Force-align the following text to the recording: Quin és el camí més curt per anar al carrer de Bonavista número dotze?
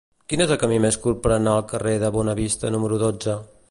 Quin 0.31 0.41
és 0.45 0.53
el 0.55 0.57
camí 0.63 0.79
més 0.85 0.97
curt 1.03 1.21
per 1.27 1.31
anar 1.37 1.55
al 1.59 1.69
carrer 1.75 1.95
de 2.05 2.13
Bonavista 2.19 2.77
número 2.79 3.03
dotze? 3.09 3.43